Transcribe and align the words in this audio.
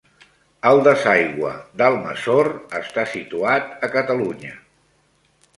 El 0.69 0.79
desaigüe 0.87 1.51
d'Almassor 1.81 2.51
està 2.81 3.07
situat 3.15 3.87
a 3.89 3.93
Catalunya. 4.01 4.59